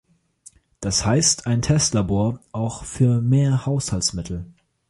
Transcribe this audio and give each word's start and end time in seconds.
Das 0.79 1.05
heißt, 1.05 1.45
ein 1.45 1.61
Testlabor 1.61 2.39
auch 2.53 2.85
für 2.85 3.21
mehr 3.21 3.67
Haushaltsmittel. 3.67 4.47